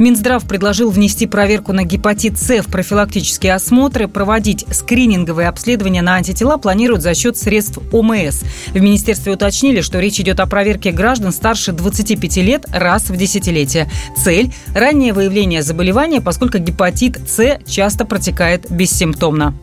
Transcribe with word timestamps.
Минздрав 0.00 0.46
предложил 0.46 0.90
внести 0.90 1.26
проверку 1.26 1.74
на 1.74 1.84
гепатит 1.84 2.38
С 2.38 2.62
в 2.62 2.68
профилактические 2.68 3.54
осмотры, 3.54 4.08
проводить 4.08 4.64
скрининговые 4.70 5.46
обследования 5.46 6.00
на 6.00 6.14
антитела 6.14 6.56
планируют 6.56 7.02
за 7.02 7.14
счет 7.14 7.36
средств 7.36 7.78
ОМС. 7.92 8.40
В 8.68 8.80
министерстве 8.80 9.34
уточнили, 9.34 9.82
что 9.82 10.00
речь 10.00 10.18
идет 10.18 10.40
о 10.40 10.46
проверке 10.46 10.90
граждан 10.90 11.32
старше 11.32 11.72
25 11.72 12.36
лет 12.38 12.64
раз 12.72 13.10
в 13.10 13.16
десятилетие. 13.18 13.90
Цель– 14.16 14.54
раннее 14.74 15.12
выявление 15.12 15.62
заболевания, 15.62 16.22
поскольку 16.22 16.56
гепатит 16.56 17.18
С 17.28 17.58
часто 17.66 18.06
протекает 18.06 18.70
бессимптомно. 18.70 19.54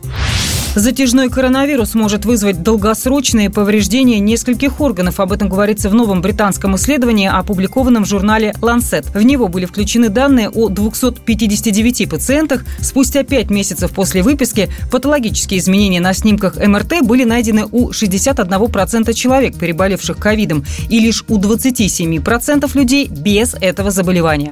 Затяжной 0.78 1.30
коронавирус 1.30 1.96
может 1.96 2.26
вызвать 2.26 2.62
долгосрочные 2.62 3.50
повреждения 3.50 4.20
нескольких 4.20 4.80
органов. 4.80 5.20
Об 5.20 5.32
этом 5.32 5.50
говорится 5.50 5.90
в 5.90 5.96
новом 5.96 6.22
британском 6.22 6.76
исследовании, 6.76 7.28
опубликованном 7.28 8.04
в 8.04 8.08
журнале 8.08 8.54
Lancet. 8.62 9.12
В 9.12 9.24
него 9.24 9.48
были 9.48 9.66
включены 9.66 10.10
данные 10.10 10.50
о 10.50 10.70
259 10.70 12.08
пациентах. 12.08 12.64
Спустя 12.80 13.24
5 13.24 13.50
месяцев 13.50 13.90
после 13.90 14.22
выписки 14.22 14.70
патологические 14.92 15.62
изменения 15.62 16.00
на 16.00 16.14
снимках 16.14 16.58
МРТ 16.58 17.02
были 17.02 17.24
найдены 17.24 17.66
у 17.72 17.90
61% 17.90 19.12
человек, 19.14 19.58
переболевших 19.58 20.20
ковидом, 20.20 20.64
и 20.92 21.00
лишь 21.00 21.26
у 21.28 21.40
27% 21.40 22.70
людей 22.78 23.08
без 23.08 23.56
этого 23.60 23.90
заболевания. 23.90 24.52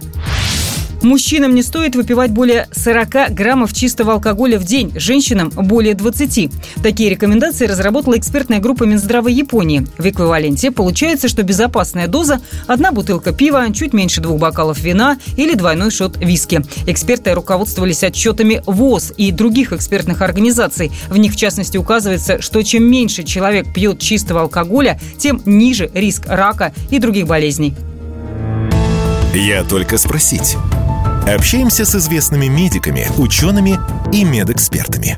Мужчинам 1.05 1.53
не 1.53 1.61
стоит 1.61 1.95
выпивать 1.95 2.31
более 2.31 2.67
40 2.71 3.31
граммов 3.31 3.73
чистого 3.73 4.13
алкоголя 4.13 4.57
в 4.57 4.63
день, 4.63 4.91
женщинам– 4.95 5.51
более 5.55 5.93
20. 5.93 6.51
Такие 6.81 7.11
рекомендации 7.11 7.67
разработала 7.67 8.17
экспертная 8.17 8.57
группа 8.57 8.85
Минздрава 8.85 9.27
Японии. 9.27 9.85
В 9.99 10.09
эквиваленте 10.09 10.71
получается, 10.71 11.27
что 11.29 11.43
безопасная 11.43 12.07
доза– 12.07 12.41
одна 12.67 12.91
бутылка 12.91 13.33
пива, 13.33 13.71
чуть 13.71 13.93
меньше 13.93 14.19
двух 14.19 14.39
бокалов 14.39 14.79
вина 14.79 15.19
или 15.37 15.53
двойной 15.53 15.91
шот 15.91 16.17
виски. 16.17 16.63
Эксперты 16.87 17.35
руководствовались 17.35 18.03
отчетами 18.03 18.63
ВОЗ 18.65 19.13
и 19.15 19.31
других 19.31 19.73
экспертных 19.73 20.23
организаций. 20.23 20.91
В 21.07 21.17
них, 21.17 21.33
в 21.33 21.35
частности, 21.35 21.77
указывается, 21.77 22.41
что 22.41 22.63
чем 22.63 22.83
меньше 22.83 23.21
человек 23.21 23.71
пьет 23.71 23.99
чистого 23.99 24.41
алкоголя, 24.41 24.99
тем 25.19 25.39
ниже 25.45 25.91
риск 25.93 26.23
рака 26.25 26.73
и 26.89 26.97
других 26.97 27.27
болезней. 27.27 27.75
Я 29.35 29.63
только 29.63 29.99
спросить. 29.99 30.57
Общаемся 31.27 31.85
с 31.85 31.95
известными 31.95 32.45
медиками, 32.45 33.07
учеными 33.17 33.79
и 34.13 34.23
медэкспертами. 34.23 35.17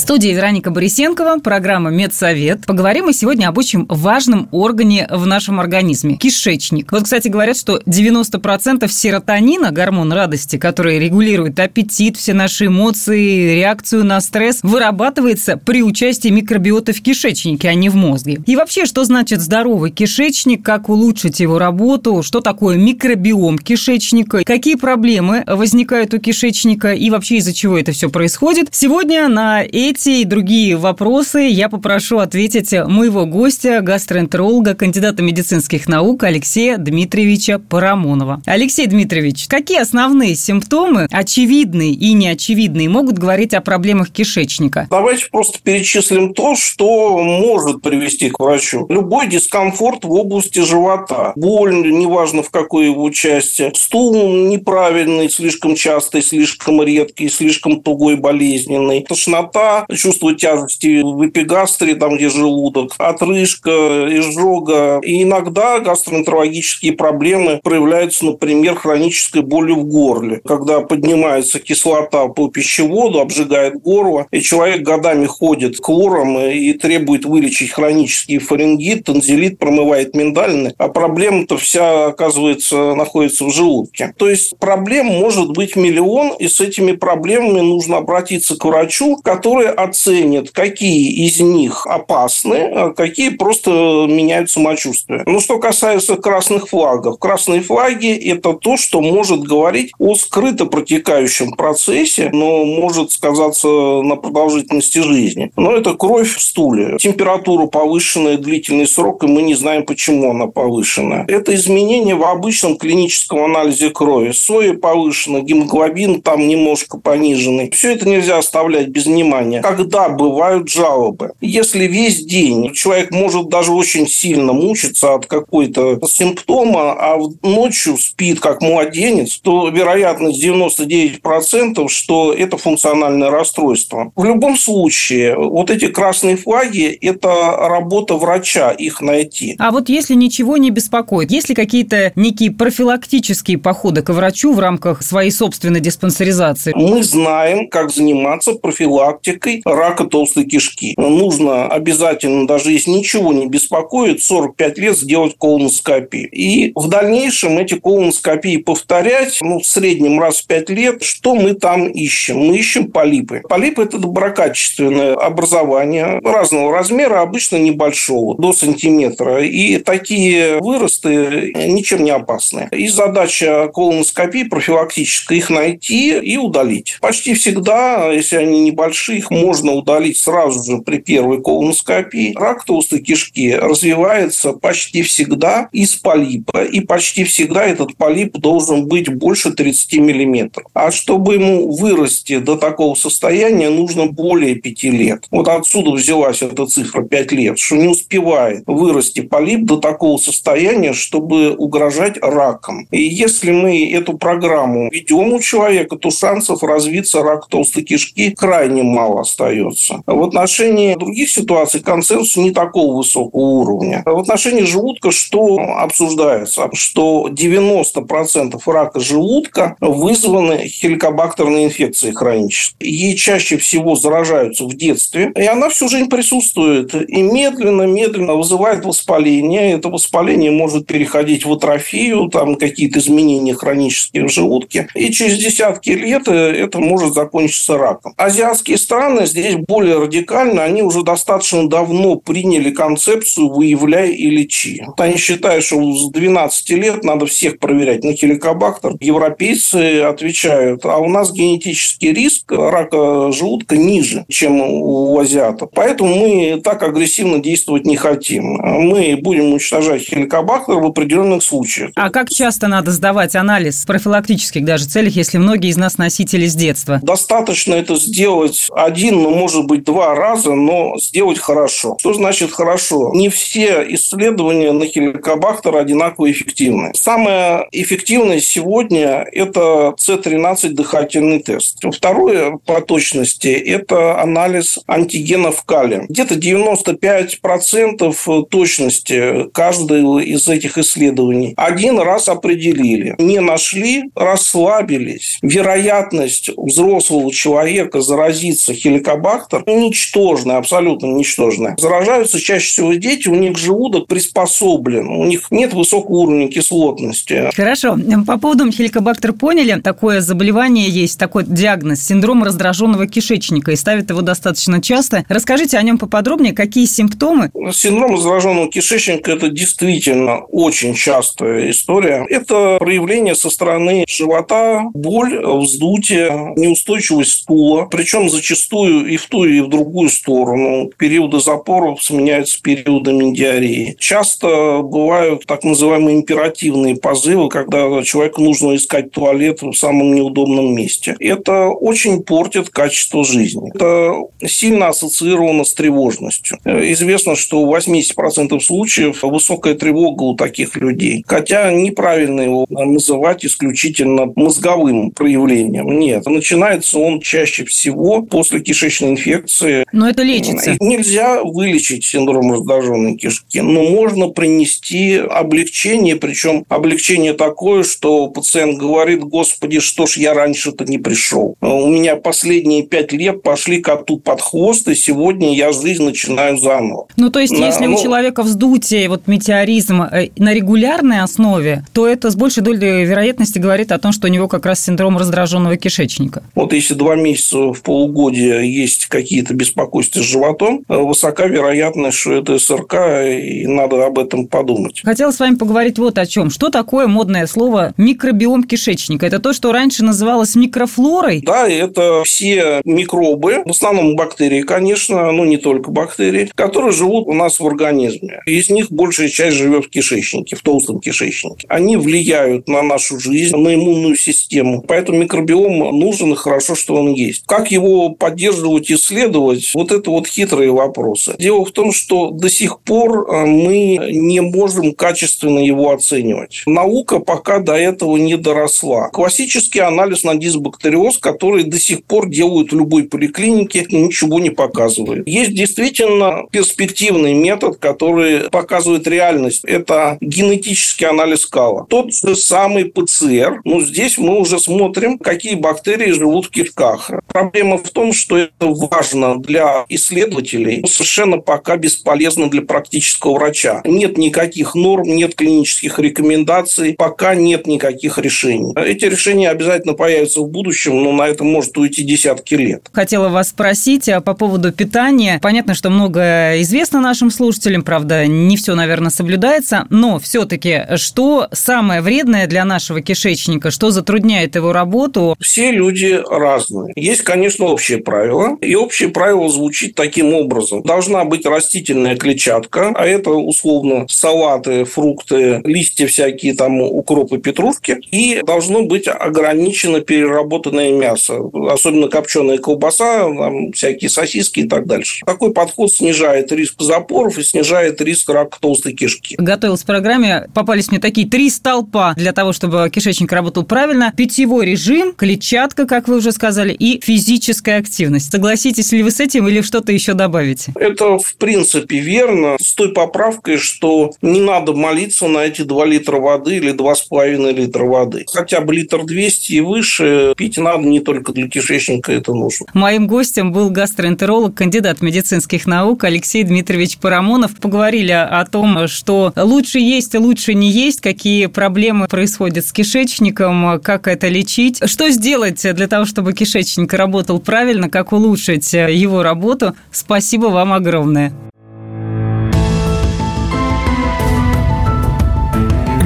Студии 0.00 0.30
Вероника 0.30 0.70
Борисенкова, 0.70 1.40
программа 1.40 1.90
«Медсовет». 1.90 2.64
Поговорим 2.64 3.04
мы 3.04 3.12
сегодня 3.12 3.48
об 3.48 3.58
очень 3.58 3.84
важном 3.86 4.48
органе 4.50 5.06
в 5.10 5.26
нашем 5.26 5.60
организме– 5.60 6.16
кишечник. 6.16 6.90
Вот, 6.90 7.02
кстати, 7.02 7.28
говорят, 7.28 7.54
что 7.58 7.82
90% 7.84 8.88
серотонина, 8.90 9.72
гормон 9.72 10.10
радости, 10.10 10.56
который 10.56 10.98
регулирует 10.98 11.60
аппетит, 11.60 12.16
все 12.16 12.32
наши 12.32 12.66
эмоции, 12.66 13.56
реакцию 13.56 14.06
на 14.06 14.22
стресс, 14.22 14.60
вырабатывается 14.62 15.58
при 15.58 15.82
участии 15.82 16.28
микробиота 16.28 16.94
в 16.94 17.02
кишечнике, 17.02 17.68
а 17.68 17.74
не 17.74 17.90
в 17.90 17.94
мозге. 17.94 18.40
И 18.46 18.56
вообще, 18.56 18.86
что 18.86 19.04
значит 19.04 19.42
здоровый 19.42 19.90
кишечник, 19.90 20.64
как 20.64 20.88
улучшить 20.88 21.40
его 21.40 21.58
работу, 21.58 22.22
что 22.22 22.40
такое 22.40 22.78
микробиом 22.78 23.58
кишечника, 23.58 24.44
какие 24.44 24.76
проблемы 24.76 25.44
возникают 25.46 26.14
у 26.14 26.18
кишечника 26.18 26.94
и 26.94 27.10
вообще 27.10 27.36
из-за 27.36 27.52
чего 27.52 27.76
это 27.78 27.92
все 27.92 28.08
происходит. 28.08 28.68
Сегодня 28.70 29.28
на 29.28 29.62
эти 29.90 30.20
и 30.20 30.24
другие 30.24 30.76
вопросы 30.76 31.40
я 31.40 31.68
попрошу 31.68 32.18
ответить 32.18 32.72
моего 32.72 33.26
гостя, 33.26 33.80
гастроэнтеролога, 33.80 34.74
кандидата 34.74 35.20
медицинских 35.20 35.88
наук 35.88 36.22
Алексея 36.22 36.76
Дмитриевича 36.76 37.58
Парамонова. 37.58 38.40
Алексей 38.46 38.86
Дмитриевич, 38.86 39.46
какие 39.48 39.80
основные 39.80 40.36
симптомы, 40.36 41.08
очевидные 41.10 41.90
и 41.90 42.12
неочевидные, 42.12 42.88
могут 42.88 43.18
говорить 43.18 43.52
о 43.52 43.60
проблемах 43.60 44.10
кишечника? 44.10 44.86
Давайте 44.90 45.26
просто 45.28 45.58
перечислим 45.60 46.34
то, 46.34 46.54
что 46.54 47.18
может 47.18 47.82
привести 47.82 48.30
к 48.30 48.38
врачу. 48.38 48.86
Любой 48.88 49.26
дискомфорт 49.26 50.04
в 50.04 50.12
области 50.12 50.60
живота, 50.60 51.32
боль, 51.34 51.74
неважно 51.74 52.44
в 52.44 52.50
какой 52.50 52.86
его 52.86 53.10
части, 53.10 53.72
стул 53.74 54.14
неправильный, 54.46 55.28
слишком 55.28 55.74
частый, 55.74 56.22
слишком 56.22 56.80
редкий, 56.80 57.28
слишком 57.28 57.82
тугой, 57.82 58.14
болезненный, 58.14 59.02
тошнота, 59.02 59.69
чувство 59.94 60.34
тяжести 60.34 61.02
в 61.02 61.26
эпигастре, 61.26 61.94
там, 61.94 62.16
где 62.16 62.28
желудок, 62.28 62.94
отрыжка, 62.98 63.70
изжога. 64.18 65.00
И 65.02 65.22
иногда 65.22 65.80
гастроэнтерологические 65.80 66.92
проблемы 66.92 67.60
проявляются, 67.62 68.26
например, 68.26 68.76
хронической 68.76 69.42
болью 69.42 69.76
в 69.76 69.84
горле, 69.84 70.40
когда 70.44 70.80
поднимается 70.80 71.58
кислота 71.58 72.28
по 72.28 72.48
пищеводу, 72.48 73.20
обжигает 73.20 73.80
горло, 73.80 74.26
и 74.30 74.40
человек 74.40 74.82
годами 74.82 75.26
ходит 75.26 75.78
к 75.78 75.88
лорам 75.88 76.38
и 76.38 76.72
требует 76.74 77.24
вылечить 77.24 77.70
хронический 77.70 78.38
фарингит, 78.38 79.04
танзелит, 79.04 79.58
промывает 79.58 80.14
миндалины, 80.14 80.74
а 80.78 80.88
проблема-то 80.88 81.56
вся, 81.56 82.06
оказывается, 82.06 82.94
находится 82.94 83.44
в 83.44 83.50
желудке. 83.52 84.14
То 84.16 84.28
есть 84.28 84.56
проблем 84.58 85.06
может 85.06 85.50
быть 85.52 85.76
миллион, 85.76 86.34
и 86.38 86.48
с 86.48 86.60
этими 86.60 86.92
проблемами 86.92 87.60
нужно 87.60 87.98
обратиться 87.98 88.56
к 88.56 88.64
врачу, 88.64 89.16
который 89.16 89.59
оценят, 89.68 90.50
какие 90.50 91.26
из 91.26 91.40
них 91.40 91.86
опасны, 91.86 92.70
а 92.72 92.90
какие 92.90 93.30
просто 93.30 93.70
меняют 94.08 94.50
самочувствие. 94.50 95.22
Но 95.26 95.40
что 95.40 95.58
касается 95.58 96.16
красных 96.16 96.68
флагов. 96.68 97.18
Красные 97.18 97.60
флаги– 97.60 98.12
это 98.32 98.52
то, 98.54 98.76
что 98.76 99.00
может 99.00 99.40
говорить 99.40 99.92
о 99.98 100.14
скрыто 100.14 100.66
протекающем 100.66 101.52
процессе, 101.52 102.30
но 102.32 102.64
может 102.64 103.12
сказаться 103.12 103.68
на 103.68 104.16
продолжительности 104.16 104.98
жизни. 104.98 105.50
Но 105.56 105.72
это 105.72 105.94
кровь 105.94 106.36
в 106.36 106.40
стуле. 106.40 106.96
Температура 106.98 107.66
повышенная, 107.66 108.36
длительный 108.36 108.86
срок, 108.86 109.24
и 109.24 109.26
мы 109.26 109.42
не 109.42 109.54
знаем, 109.54 109.84
почему 109.84 110.30
она 110.30 110.46
повышена. 110.46 111.24
Это 111.28 111.54
изменение 111.54 112.14
в 112.14 112.24
обычном 112.24 112.76
клиническом 112.76 113.44
анализе 113.44 113.90
крови. 113.90 114.32
Соя 114.32 114.74
повышена, 114.74 115.40
гемоглобин 115.40 116.22
там 116.22 116.46
немножко 116.46 116.98
пониженный. 116.98 117.70
Все 117.70 117.92
это 117.92 118.08
нельзя 118.08 118.38
оставлять 118.38 118.88
без 118.88 119.06
внимания 119.06 119.49
когда 119.62 120.08
бывают 120.08 120.68
жалобы. 120.68 121.32
Если 121.40 121.84
весь 121.86 122.24
день 122.24 122.72
человек 122.72 123.10
может 123.10 123.48
даже 123.48 123.72
очень 123.72 124.06
сильно 124.06 124.52
мучиться 124.52 125.14
от 125.14 125.26
какой-то 125.26 125.98
симптома, 126.06 126.92
а 126.92 127.18
ночью 127.42 127.96
спит 127.98 128.40
как 128.40 128.62
младенец, 128.62 129.38
то 129.38 129.68
вероятность 129.68 130.44
99%, 130.44 131.88
что 131.88 132.32
это 132.32 132.56
функциональное 132.56 133.30
расстройство. 133.30 134.12
В 134.16 134.24
любом 134.24 134.56
случае, 134.56 135.36
вот 135.36 135.70
эти 135.70 135.88
красные 135.88 136.36
флаги– 136.36 136.86
это 137.00 137.56
работа 137.56 138.14
врача 138.14 138.70
их 138.70 139.00
найти. 139.00 139.56
А 139.58 139.70
вот 139.70 139.88
если 139.88 140.14
ничего 140.14 140.56
не 140.56 140.70
беспокоит, 140.70 141.30
есть 141.30 141.48
ли 141.48 141.54
какие-то 141.54 142.12
некие 142.16 142.50
профилактические 142.50 143.58
походы 143.58 144.02
к 144.02 144.10
врачу 144.10 144.52
в 144.52 144.58
рамках 144.58 145.02
своей 145.02 145.30
собственной 145.30 145.80
диспансеризации? 145.80 146.72
Мы 146.74 147.02
знаем, 147.02 147.68
как 147.68 147.90
заниматься 147.90 148.52
профилактикой 148.52 149.39
диагностикой 149.40 149.62
рака 149.64 150.04
толстой 150.04 150.44
кишки. 150.44 150.94
Нужно 150.96 151.66
обязательно, 151.66 152.46
даже 152.46 152.72
если 152.72 152.90
ничего 152.90 153.32
не 153.32 153.46
беспокоит, 153.46 154.22
45 154.22 154.78
лет 154.78 154.98
сделать 154.98 155.34
колоноскопию. 155.38 156.28
И 156.30 156.72
в 156.74 156.88
дальнейшем 156.88 157.58
эти 157.58 157.74
колоноскопии 157.74 158.58
повторять, 158.58 159.38
ну, 159.40 159.60
в 159.60 159.66
среднем 159.66 160.20
раз 160.20 160.40
в 160.40 160.46
5 160.46 160.70
лет, 160.70 161.02
что 161.02 161.34
мы 161.34 161.54
там 161.54 161.88
ищем? 161.88 162.38
Мы 162.38 162.58
ищем 162.58 162.90
полипы. 162.90 163.42
Полипы– 163.48 163.82
это 163.84 163.98
доброкачественное 163.98 165.14
образование 165.14 166.20
разного 166.22 166.72
размера, 166.72 167.20
обычно 167.20 167.56
небольшого, 167.56 168.36
до 168.36 168.52
сантиметра. 168.52 169.44
И 169.44 169.78
такие 169.78 170.58
выросты 170.58 171.52
ничем 171.54 172.04
не 172.04 172.10
опасны. 172.10 172.68
И 172.72 172.88
задача 172.88 173.68
колоноскопии 173.72 174.44
профилактическая– 174.44 175.38
их 175.40 175.50
найти 175.50 176.18
и 176.18 176.36
удалить. 176.36 176.98
Почти 177.00 177.34
всегда, 177.34 178.10
если 178.12 178.36
они 178.36 178.60
небольшие, 178.60 179.18
их 179.18 179.29
можно 179.30 179.72
удалить 179.72 180.18
сразу 180.18 180.62
же 180.62 180.78
при 180.82 180.98
первой 180.98 181.40
колоноскопии. 181.40 182.34
Рак 182.36 182.64
толстой 182.64 183.00
кишки 183.00 183.54
развивается 183.54 184.52
почти 184.52 185.02
всегда 185.02 185.68
из 185.72 185.94
полипа. 185.94 186.64
И 186.64 186.80
почти 186.80 187.24
всегда 187.24 187.64
этот 187.64 187.96
полип 187.96 188.36
должен 188.36 188.86
быть 188.86 189.08
больше 189.14 189.52
30 189.52 189.94
миллиметров. 190.00 190.66
А 190.74 190.90
чтобы 190.90 191.34
ему 191.34 191.72
вырасти 191.72 192.38
до 192.38 192.56
такого 192.56 192.94
состояния, 192.94 193.70
нужно 193.70 194.06
более 194.06 194.56
5 194.56 194.82
лет. 194.84 195.26
Вот 195.30 195.48
отсюда 195.48 195.92
взялась 195.92 196.42
эта 196.42 196.66
цифра 196.66 197.02
5 197.02 197.32
лет, 197.32 197.58
что 197.58 197.76
не 197.76 197.88
успевает 197.88 198.64
вырасти 198.66 199.20
полип 199.20 199.64
до 199.64 199.76
такого 199.76 200.18
состояния, 200.18 200.92
чтобы 200.92 201.54
угрожать 201.54 202.18
раком. 202.20 202.86
И 202.90 203.02
если 203.02 203.52
мы 203.52 203.90
эту 203.92 204.18
программу 204.18 204.90
ведем 204.90 205.32
у 205.32 205.40
человека, 205.40 205.96
то 205.96 206.10
шансов 206.10 206.62
развиться 206.62 207.22
рак 207.22 207.48
толстой 207.48 207.82
кишки 207.82 208.30
крайне 208.30 208.82
мало 208.82 209.19
остается. 209.20 210.02
В 210.06 210.22
отношении 210.22 210.94
других 210.94 211.30
ситуаций 211.30 211.80
консенсус 211.80 212.36
не 212.36 212.50
такого 212.50 212.96
высокого 212.96 213.40
уровня. 213.40 214.02
В 214.04 214.18
отношении 214.18 214.62
желудка 214.62 215.10
что 215.10 215.58
обсуждается? 215.58 216.68
Что 216.72 217.28
90% 217.28 218.60
рака 218.66 219.00
желудка 219.00 219.76
вызваны 219.80 220.66
хеликобактерной 220.66 221.64
инфекцией 221.64 222.14
хронической. 222.14 222.88
Ей 222.88 223.16
чаще 223.16 223.56
всего 223.58 223.96
заражаются 223.96 224.64
в 224.64 224.74
детстве, 224.74 225.32
и 225.34 225.42
она 225.42 225.68
всю 225.68 225.88
жизнь 225.88 226.08
присутствует. 226.08 226.94
И 226.94 227.22
медленно-медленно 227.22 228.34
вызывает 228.34 228.84
воспаление. 228.84 229.72
Это 229.72 229.88
воспаление 229.88 230.50
может 230.50 230.86
переходить 230.86 231.44
в 231.44 231.52
атрофию, 231.52 232.28
там 232.28 232.56
какие-то 232.56 232.98
изменения 232.98 233.54
хронические 233.54 234.26
в 234.26 234.30
желудке. 234.30 234.88
И 234.94 235.10
через 235.10 235.38
десятки 235.38 235.90
лет 235.90 236.28
э, 236.28 236.32
это 236.32 236.78
может 236.78 237.14
закончиться 237.14 237.76
раком. 237.76 238.14
Азиатские 238.16 238.78
страны 238.78 239.09
здесь 239.24 239.56
более 239.56 239.98
радикально. 239.98 240.64
Они 240.64 240.82
уже 240.82 241.02
достаточно 241.02 241.68
давно 241.68 242.16
приняли 242.16 242.70
концепцию 242.70 243.48
«выявляй 243.48 244.12
и 244.12 244.30
лечи». 244.30 244.82
Они 244.96 245.16
считают, 245.16 245.64
что 245.64 245.80
с 245.94 246.10
12 246.10 246.70
лет 246.70 247.04
надо 247.04 247.26
всех 247.26 247.58
проверять 247.58 248.04
на 248.04 248.14
хеликобактер. 248.14 248.92
Европейцы 249.00 250.00
отвечают, 250.00 250.84
а 250.84 250.98
у 250.98 251.08
нас 251.08 251.32
генетический 251.32 252.12
риск 252.12 252.52
рака 252.52 253.32
желудка 253.32 253.76
ниже, 253.76 254.24
чем 254.28 254.60
у 254.60 255.18
азиатов. 255.18 255.70
Поэтому 255.74 256.14
мы 256.14 256.60
так 256.62 256.82
агрессивно 256.82 257.40
действовать 257.40 257.86
не 257.86 257.96
хотим. 257.96 258.58
Мы 258.62 259.18
будем 259.20 259.52
уничтожать 259.52 260.02
хеликобактер 260.02 260.74
в 260.74 260.86
определенных 260.86 261.42
случаях. 261.42 261.90
А 261.94 262.10
как 262.10 262.30
часто 262.30 262.68
надо 262.68 262.90
сдавать 262.90 263.36
анализ 263.36 263.82
в 263.82 263.86
профилактических 263.86 264.64
даже 264.64 264.86
целях, 264.86 265.16
если 265.16 265.38
многие 265.38 265.70
из 265.70 265.76
нас 265.76 265.98
носители 265.98 266.46
с 266.46 266.54
детства? 266.54 267.00
Достаточно 267.02 267.74
это 267.74 267.96
сделать 267.96 268.68
один, 268.74 268.99
ну, 269.10 269.30
может 269.30 269.66
быть, 269.66 269.84
два 269.84 270.14
раза, 270.14 270.54
но 270.54 270.98
сделать 270.98 271.38
хорошо. 271.38 271.96
Что 272.00 272.12
значит 272.12 272.52
хорошо? 272.52 273.12
Не 273.14 273.28
все 273.28 273.84
исследования 273.88 274.72
на 274.72 274.86
хеликобактер 274.86 275.76
одинаково 275.76 276.30
эффективны. 276.30 276.92
Самое 276.94 277.66
эффективное 277.72 278.40
сегодня– 278.40 279.26
это 279.32 279.94
С13 279.96 280.70
дыхательный 280.70 281.40
тест. 281.40 281.78
Второе 281.92 282.58
по 282.66 282.80
точности– 282.80 283.48
это 283.48 284.20
анализ 284.20 284.78
антигенов 284.86 285.64
калия. 285.64 286.06
Где-то 286.08 286.34
95% 286.34 288.44
точности 288.50 289.48
каждого 289.52 290.18
из 290.18 290.48
этих 290.48 290.78
исследований. 290.78 291.54
Один 291.56 292.00
раз 292.00 292.28
определили. 292.28 293.14
Не 293.18 293.40
нашли, 293.40 294.04
расслабились. 294.14 295.38
Вероятность 295.42 296.50
взрослого 296.56 297.32
человека 297.32 298.00
заразиться 298.00 298.72
хеликобактер 298.80 299.64
ничтожная, 299.66 300.56
абсолютно 300.56 301.06
ничтожная. 301.06 301.76
Заражаются 301.78 302.40
чаще 302.40 302.66
всего 302.66 302.94
дети, 302.94 303.28
у 303.28 303.34
них 303.34 303.56
желудок 303.56 304.06
приспособлен, 304.06 305.08
у 305.08 305.24
них 305.24 305.46
нет 305.50 305.72
высокого 305.74 306.18
уровня 306.18 306.48
кислотности. 306.48 307.50
Хорошо. 307.54 307.98
По 308.26 308.38
поводу 308.38 308.70
хеликобактер 308.70 309.32
поняли. 309.32 309.80
Такое 309.80 310.20
заболевание 310.20 310.88
есть, 310.88 311.18
такой 311.18 311.44
диагноз– 311.44 312.00
синдром 312.06 312.42
раздраженного 312.42 313.06
кишечника, 313.06 313.72
и 313.72 313.76
ставят 313.76 314.10
его 314.10 314.22
достаточно 314.22 314.80
часто. 314.80 315.24
Расскажите 315.28 315.76
о 315.76 315.82
нем 315.82 315.98
поподробнее, 315.98 316.52
какие 316.52 316.86
симптомы? 316.86 317.50
Синдром 317.72 318.14
раздраженного 318.14 318.70
кишечника– 318.70 319.32
это 319.32 319.48
действительно 319.48 320.40
очень 320.40 320.94
частая 320.94 321.70
история. 321.70 322.26
Это 322.28 322.78
проявление 322.78 323.34
со 323.34 323.50
стороны 323.50 324.04
живота, 324.08 324.84
боль, 324.94 325.40
вздутие, 325.44 326.54
неустойчивость 326.56 327.42
стула, 327.42 327.86
причем 327.90 328.28
зачастую 328.30 328.69
и 328.72 329.16
в 329.16 329.26
ту, 329.26 329.44
и 329.44 329.60
в 329.60 329.68
другую 329.68 330.08
сторону. 330.08 330.90
Периоды 330.96 331.40
запоров 331.40 332.02
сменяются 332.02 332.60
периодами 332.62 333.34
диареи. 333.34 333.96
Часто 333.98 334.82
бывают 334.82 335.46
так 335.46 335.64
называемые 335.64 336.16
императивные 336.16 336.96
позывы, 336.96 337.48
когда 337.48 338.02
человеку 338.02 338.42
нужно 338.42 338.76
искать 338.76 339.10
туалет 339.10 339.62
в 339.62 339.72
самом 339.74 340.14
неудобном 340.14 340.74
месте. 340.74 341.16
Это 341.20 341.68
очень 341.68 342.22
портит 342.22 342.70
качество 342.70 343.24
жизни. 343.24 343.70
Это 343.74 344.14
сильно 344.46 344.88
ассоциировано 344.88 345.64
с 345.64 345.74
тревожностью. 345.74 346.58
Известно, 346.64 347.36
что 347.36 347.64
в 347.64 347.74
80% 347.74 348.60
случаев 348.60 349.22
высокая 349.22 349.74
тревога 349.74 350.22
у 350.24 350.34
таких 350.34 350.76
людей. 350.76 351.24
Хотя 351.26 351.72
неправильно 351.72 352.40
его 352.40 352.66
называть 352.68 353.44
исключительно 353.44 354.26
мозговым 354.36 355.10
проявлением. 355.10 355.98
Нет. 355.98 356.26
Начинается 356.26 356.98
он 356.98 357.20
чаще 357.20 357.64
всего 357.64 358.22
после 358.22 358.59
кишечной 358.60 359.10
инфекции. 359.10 359.84
Но 359.92 360.08
это 360.08 360.22
лечится. 360.22 360.76
Нельзя 360.80 361.42
вылечить 361.42 362.04
синдром 362.04 362.52
раздраженной 362.52 363.16
кишки, 363.16 363.60
но 363.60 363.82
можно 363.82 364.28
принести 364.28 365.16
облегчение, 365.16 366.16
причем 366.16 366.64
облегчение 366.68 367.34
такое, 367.34 367.82
что 367.82 368.28
пациент 368.28 368.78
говорит, 368.78 369.20
господи, 369.24 369.80
что 369.80 370.06
ж 370.06 370.16
я 370.16 370.34
раньше-то 370.34 370.84
не 370.84 370.98
пришел. 370.98 371.56
У 371.60 371.86
меня 371.86 372.16
последние 372.16 372.82
пять 372.82 373.12
лет 373.12 373.42
пошли 373.42 373.80
коту 373.80 374.18
под 374.18 374.40
хвост, 374.40 374.88
и 374.88 374.94
сегодня 374.94 375.54
я 375.54 375.72
жизнь 375.72 376.02
начинаю 376.02 376.58
заново. 376.58 377.06
Ну, 377.16 377.30
то 377.30 377.40
есть, 377.40 377.52
на, 377.52 377.66
если 377.66 377.86
ну, 377.86 377.96
у 377.96 378.02
человека 378.02 378.42
вздутие, 378.42 379.08
вот 379.08 379.26
метеоризм 379.26 380.02
э, 380.02 380.28
на 380.36 380.52
регулярной 380.54 381.20
основе, 381.20 381.84
то 381.92 382.06
это 382.06 382.30
с 382.30 382.36
большей 382.36 382.62
долей 382.62 383.04
вероятности 383.04 383.58
говорит 383.58 383.92
о 383.92 383.98
том, 383.98 384.12
что 384.12 384.26
у 384.26 384.30
него 384.30 384.48
как 384.48 384.66
раз 384.66 384.84
синдром 384.84 385.18
раздраженного 385.18 385.76
кишечника. 385.76 386.42
Вот 386.54 386.72
если 386.72 386.94
два 386.94 387.16
месяца 387.16 387.72
в 387.72 387.82
полугодие 387.82 388.49
есть 388.58 389.06
какие-то 389.06 389.54
беспокойства 389.54 390.20
с 390.20 390.24
животом, 390.24 390.84
э, 390.88 390.96
высока 390.96 391.46
вероятность, 391.46 392.18
что 392.18 392.32
это 392.32 392.58
СРК, 392.58 392.94
и 393.26 393.66
надо 393.66 394.04
об 394.04 394.18
этом 394.18 394.46
подумать. 394.46 395.02
Хотела 395.04 395.30
с 395.30 395.38
вами 395.38 395.56
поговорить 395.56 395.98
вот 395.98 396.18
о 396.18 396.26
чем. 396.26 396.50
Что 396.50 396.70
такое 396.70 397.06
модное 397.06 397.46
слово 397.46 397.94
микробиом 397.96 398.64
кишечника? 398.64 399.26
Это 399.26 399.38
то, 399.38 399.52
что 399.52 399.72
раньше 399.72 400.04
называлось 400.04 400.54
микрофлорой? 400.54 401.42
Да, 401.42 401.68
это 401.68 402.22
все 402.24 402.80
микробы, 402.84 403.62
в 403.64 403.70
основном 403.70 404.16
бактерии, 404.16 404.62
конечно, 404.62 405.30
но 405.32 405.44
не 405.44 405.56
только 405.56 405.90
бактерии, 405.90 406.50
которые 406.54 406.92
живут 406.92 407.26
у 407.26 407.32
нас 407.32 407.60
в 407.60 407.66
организме. 407.66 408.40
Из 408.46 408.70
них 408.70 408.90
большая 408.90 409.28
часть 409.28 409.56
живет 409.56 409.86
в 409.86 409.90
кишечнике, 409.90 410.56
в 410.56 410.60
толстом 410.60 411.00
кишечнике. 411.00 411.66
Они 411.68 411.96
влияют 411.96 412.68
на 412.68 412.82
нашу 412.82 413.18
жизнь, 413.18 413.56
на 413.56 413.74
иммунную 413.74 414.16
систему. 414.16 414.82
Поэтому 414.86 415.18
микробиом 415.18 415.98
нужен 415.98 416.32
и 416.32 416.36
хорошо, 416.36 416.74
что 416.74 416.94
он 416.94 417.12
есть. 417.12 417.44
Как 417.46 417.70
его 417.70 418.10
поддерживать, 418.10 418.39
исследовать, 418.48 419.70
вот 419.74 419.92
это 419.92 420.10
вот 420.10 420.26
хитрые 420.26 420.72
вопросы. 420.72 421.34
Дело 421.38 421.64
в 421.64 421.72
том, 421.72 421.92
что 421.92 422.30
до 422.30 422.48
сих 422.48 422.80
пор 422.80 423.28
э, 423.28 423.46
мы 423.46 423.98
не 424.10 424.40
можем 424.40 424.92
качественно 424.92 425.58
его 425.58 425.92
оценивать. 425.92 426.62
Наука 426.66 427.18
пока 427.18 427.58
до 427.58 427.74
этого 427.74 428.16
не 428.16 428.36
доросла. 428.36 429.08
Классический 429.08 429.80
анализ 429.80 430.24
на 430.24 430.34
дисбактериоз, 430.34 431.18
который 431.18 431.64
до 431.64 431.78
сих 431.78 432.04
пор 432.04 432.28
делают 432.28 432.72
в 432.72 432.76
любой 432.76 433.04
поликлинике, 433.04 433.86
ничего 433.90 434.38
не 434.38 434.50
показывает. 434.50 435.26
Есть 435.26 435.54
действительно 435.54 436.44
перспективный 436.50 437.34
метод, 437.34 437.76
который 437.78 438.50
показывает 438.50 439.06
реальность. 439.06 439.64
Это 439.64 440.18
генетический 440.20 441.06
анализ 441.06 441.46
кала. 441.46 441.86
Тот 441.88 442.14
же 442.14 442.36
самый 442.36 442.84
ПЦР. 442.84 443.60
Но 443.64 443.80
здесь 443.80 444.18
мы 444.18 444.38
уже 444.38 444.58
смотрим, 444.58 445.18
какие 445.18 445.54
бактерии 445.54 446.12
живут 446.12 446.46
в 446.46 446.50
кишках. 446.50 447.10
Проблема 447.26 447.78
в 447.78 447.90
том, 447.90 448.12
что 448.12 448.29
что 448.30 448.38
это 448.38 448.66
важно 448.66 449.40
для 449.40 449.84
исследователей, 449.88 450.86
совершенно 450.86 451.38
пока 451.38 451.76
бесполезно 451.76 452.48
для 452.48 452.62
практического 452.62 453.34
врача. 453.34 453.82
Нет 453.84 454.18
никаких 454.18 454.76
норм, 454.76 455.02
нет 455.02 455.34
клинических 455.34 455.98
рекомендаций, 455.98 456.94
пока 456.94 457.34
нет 457.34 457.66
никаких 457.66 458.18
решений. 458.18 458.72
Эти 458.76 459.06
решения 459.06 459.50
обязательно 459.50 459.94
появятся 459.94 460.42
в 460.42 460.48
будущем, 460.48 461.02
но 461.02 461.10
на 461.10 461.26
это 461.26 461.42
может 461.42 461.76
уйти 461.76 462.04
десятки 462.04 462.54
лет. 462.54 462.86
Хотела 462.92 463.30
вас 463.30 463.48
спросить 463.48 464.08
а 464.08 464.20
по 464.20 464.34
поводу 464.34 464.70
питания. 464.70 465.40
Понятно, 465.42 465.74
что 465.74 465.90
многое 465.90 466.62
известно 466.62 467.00
нашим 467.00 467.32
слушателям, 467.32 467.82
правда, 467.82 468.28
не 468.28 468.56
все, 468.56 468.76
наверное, 468.76 469.10
соблюдается, 469.10 469.86
но 469.90 470.20
все-таки 470.20 470.86
что 470.94 471.48
самое 471.50 472.00
вредное 472.00 472.46
для 472.46 472.64
нашего 472.64 473.00
кишечника, 473.00 473.72
что 473.72 473.90
затрудняет 473.90 474.54
его 474.54 474.72
работу? 474.72 475.36
Все 475.40 475.72
люди 475.72 476.20
разные. 476.30 476.92
Есть, 476.94 477.22
конечно, 477.22 477.64
общее 477.66 477.98
правило, 478.20 478.58
и 478.60 478.74
общее 478.74 479.08
правило 479.08 479.48
звучит 479.48 479.94
таким 479.94 480.34
образом. 480.34 480.82
Должна 480.82 481.24
быть 481.24 481.46
растительная 481.46 482.16
клетчатка, 482.16 482.92
а 482.94 483.06
это 483.06 483.30
условно 483.30 484.06
салаты, 484.08 484.84
фрукты, 484.84 485.62
листья 485.64 486.06
всякие, 486.06 486.54
там 486.54 486.82
укропы, 486.82 487.38
петрушки, 487.38 487.98
и 488.10 488.42
должно 488.44 488.82
быть 488.82 489.08
ограничено 489.08 490.00
переработанное 490.00 490.92
мясо, 490.92 491.38
особенно 491.70 492.08
копченая 492.08 492.58
колбаса, 492.58 493.20
там, 493.20 493.72
всякие 493.72 494.10
сосиски 494.10 494.60
и 494.60 494.68
так 494.68 494.86
дальше. 494.86 495.24
Такой 495.24 495.52
подход 495.54 495.90
снижает 495.90 496.52
риск 496.52 496.82
запоров 496.82 497.38
и 497.38 497.42
снижает 497.42 498.02
риск 498.02 498.28
рака 498.28 498.58
толстой 498.60 498.92
кишки. 498.92 499.36
Готовилась 499.38 499.82
в 499.82 499.86
программе, 499.86 500.48
попались 500.52 500.90
мне 500.90 501.00
такие 501.00 501.26
три 501.26 501.48
столпа 501.48 502.12
для 502.16 502.32
того, 502.32 502.52
чтобы 502.52 502.90
кишечник 502.90 503.32
работал 503.32 503.64
правильно. 503.64 504.12
Питьевой 504.14 504.66
режим, 504.66 505.14
клетчатка, 505.14 505.86
как 505.86 506.06
вы 506.06 506.18
уже 506.18 506.32
сказали, 506.32 506.74
и 506.74 507.00
физическая 507.02 507.78
активность. 507.78 508.09
Согласитесь 508.18 508.92
ли 508.92 509.02
вы 509.02 509.10
с 509.10 509.20
этим 509.20 509.46
или 509.46 509.60
что-то 509.60 509.92
еще 509.92 510.14
добавите? 510.14 510.72
Это 510.74 511.18
в 511.18 511.36
принципе 511.36 511.98
верно, 512.00 512.56
с 512.60 512.74
той 512.74 512.92
поправкой, 512.92 513.58
что 513.58 514.12
не 514.22 514.40
надо 514.40 514.72
молиться 514.72 515.28
на 515.28 515.44
эти 515.44 515.62
2 515.62 515.86
литра 515.86 516.18
воды 516.18 516.56
или 516.56 516.72
2,5 516.74 517.52
литра 517.52 517.84
воды. 517.84 518.24
Хотя 518.32 518.60
бы 518.60 518.74
литр 518.74 519.04
200 519.04 519.52
и 519.52 519.60
выше 519.60 520.34
пить 520.36 520.58
надо 520.58 520.84
не 520.84 521.00
только 521.00 521.32
для 521.32 521.48
кишечника, 521.48 522.12
это 522.12 522.32
нужно. 522.32 522.66
Моим 522.74 523.06
гостем 523.06 523.52
был 523.52 523.70
гастроэнтеролог, 523.70 524.54
кандидат 524.54 525.02
медицинских 525.02 525.66
наук 525.66 526.04
Алексей 526.04 526.42
Дмитриевич 526.42 526.98
Парамонов. 526.98 527.56
Поговорили 527.56 528.12
о 528.12 528.44
том, 528.46 528.88
что 528.88 529.32
лучше 529.36 529.78
есть, 529.78 530.14
лучше 530.14 530.54
не 530.54 530.70
есть, 530.70 531.00
какие 531.00 531.46
проблемы 531.46 532.08
происходят 532.08 532.66
с 532.66 532.72
кишечником, 532.72 533.80
как 533.80 534.08
это 534.08 534.28
лечить, 534.28 534.80
что 534.88 535.10
сделать 535.10 535.60
для 535.74 535.86
того, 535.86 536.04
чтобы 536.04 536.32
кишечник 536.32 536.92
работал 536.94 537.40
правильно, 537.40 537.88
как 538.00 538.14
улучшить 538.14 538.72
его 538.72 539.22
работу. 539.22 539.74
Спасибо 539.90 540.46
вам 540.46 540.72
огромное. 540.72 541.34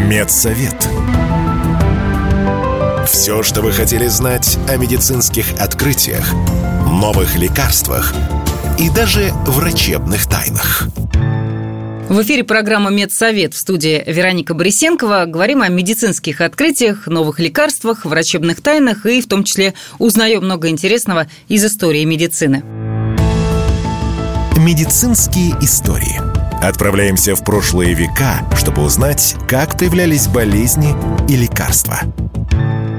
Медсовет. 0.09 0.89
Все, 3.07 3.45
что 3.45 3.63
вы 3.63 3.71
хотели 3.71 4.09
знать 4.09 4.59
о 4.69 4.77
медицинских 4.77 5.47
открытиях, 5.61 6.33
новых 6.91 7.37
лекарствах 7.37 8.13
и 8.77 8.91
даже 8.91 9.33
врачебных 9.47 10.27
тайнах. 10.27 10.89
В 12.15 12.23
эфире 12.23 12.45
программа 12.45 12.91
«Медсовет» 12.91 13.55
в 13.55 13.57
студии 13.57 14.05
Вероника 14.07 14.55
Борисенкова. 14.55 15.25
Говорим 15.27 15.63
о 15.63 15.69
медицинских 15.69 16.43
открытиях, 16.43 17.09
новых 17.09 17.41
лекарствах, 17.41 18.05
врачебных 18.05 18.61
тайнах 18.63 19.05
и 19.05 19.21
в 19.21 19.27
том 19.27 19.43
числе 19.43 19.75
узнаем 19.99 20.45
много 20.45 20.69
интересного 20.69 21.27
из 21.49 21.65
истории 21.65 22.05
медицины. 22.05 22.63
Медицинские 24.57 25.57
истории. 25.61 26.21
Отправляемся 26.65 27.35
в 27.35 27.45
прошлые 27.45 27.95
века, 27.95 28.49
чтобы 28.57 28.85
узнать, 28.85 29.35
как 29.49 29.77
появлялись 29.77 30.29
болезни 30.29 30.95
и 31.29 31.35
лекарства– 31.35 31.99